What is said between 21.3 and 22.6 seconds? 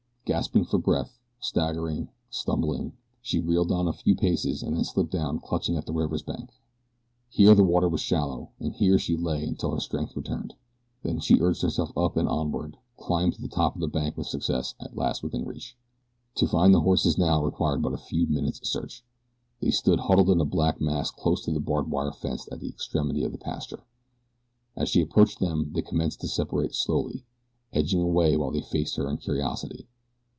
to the barbed wire fence